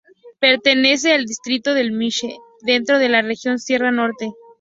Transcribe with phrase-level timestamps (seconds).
[0.39, 4.33] Pertenece al distrito de Mixe, dentro de la región sierra norte.